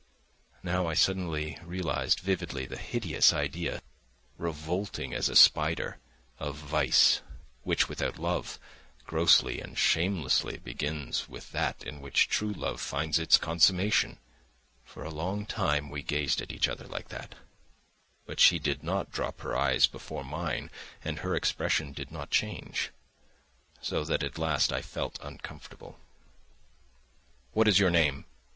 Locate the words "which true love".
12.01-12.81